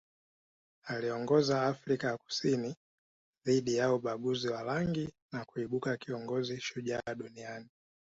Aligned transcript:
Aliiongoza 0.87 1.63
Afrika 1.67 2.07
ya 2.07 2.17
Kusini 2.17 2.75
dhidi 3.45 3.75
ya 3.75 3.93
ubaguzi 3.93 4.49
wa 4.49 4.63
rangi 4.63 5.09
na 5.31 5.45
kuibuka 5.45 5.97
kiongozi 5.97 6.61
shujaa 6.61 7.15
duniani 7.15 7.69